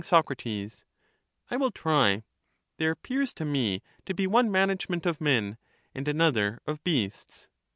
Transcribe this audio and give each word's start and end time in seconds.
Sac, 0.03 0.25
I 0.47 1.57
will 1.57 1.69
try;— 1.69 2.23
there 2.77 2.89
appears 2.89 3.35
to 3.35 3.45
me 3.45 3.83
to 4.07 4.15
be 4.15 4.25
one 4.25 4.49
manage 4.51 4.89
Manage 4.89 4.89
ment 4.89 5.05
of 5.05 5.21
men 5.21 5.59
and 5.93 6.07
another 6.07 6.59
of 6.65 6.83
beasts. 6.83 7.49